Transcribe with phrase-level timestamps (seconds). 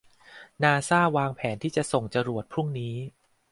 [0.63, 2.95] นาซ่าวางแผนที่จะส่งจรวดพรุ่งนี้